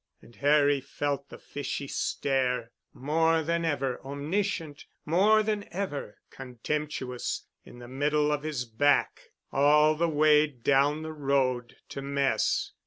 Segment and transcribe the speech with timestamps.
[0.19, 7.77] And Harry felt the fishy stare, more than ever omniscient, more than ever contemptuous, in
[7.77, 12.71] the middle of his back, all the way down the road to mess.